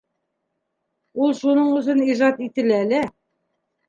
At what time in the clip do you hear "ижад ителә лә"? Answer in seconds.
2.13-3.03